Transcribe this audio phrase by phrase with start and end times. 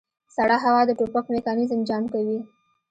[0.35, 2.39] سړه هوا د ټوپک میکانیزم جام کوي